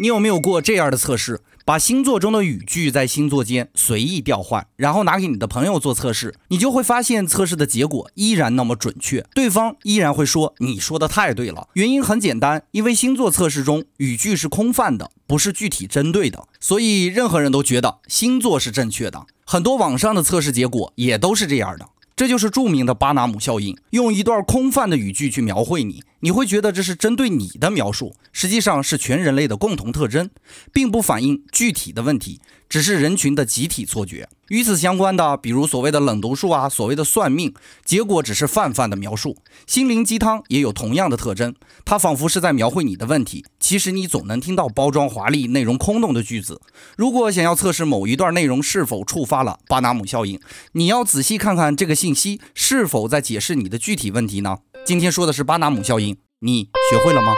[0.00, 1.42] 你有没有过这样的测试？
[1.66, 11.68] 把星座中的语句在星座间随意调换，然后拿给你的朋友做测试，你就会发现测试的结果依然那么准确，对方依然会说你说的太对了。
[11.74, 19.26] 原因很简单，因为星座测试中语句是空泛的，不是具体针对的，所以任何人都觉得星座是正确的。
[19.44, 21.86] 很多网上的测试结果也都是这样的。
[22.16, 30.30] 这就是著名的巴纳姆效应，用一段空泛的语句去描绘你，你会觉得这是针对你的描述，实际上是全人类的共同特征，
[30.72, 32.40] 并不反映具体的问题。
[32.68, 34.28] 只是人群的集体错觉。
[34.46, 37.52] 与此相关的，比如所谓的冷读术啊，所谓的算命，
[37.84, 39.36] 结果只是泛泛的描述。
[39.66, 41.52] 心灵鸡汤也有同样的特征，
[41.84, 46.60] 它仿佛是在描绘你的问题，其实你总能听到包装华丽、内容空洞的句子。
[46.96, 50.38] 如果想要测试某一段内容是否触发了巴纳姆效应，
[50.74, 54.58] 你要仔细看看这个信息是否在解释你的具体问题呢？
[54.84, 57.34] 今天说的是巴纳姆效应，你学会了吗？